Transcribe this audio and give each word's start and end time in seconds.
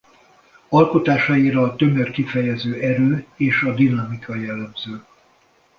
Alkotásaira 0.69 1.61
a 1.63 1.75
tömör 1.75 2.11
kifejező 2.11 2.81
erő 2.81 3.25
és 3.35 3.61
a 3.63 3.73
dinamika 3.73 4.35
jellemző. 4.35 5.05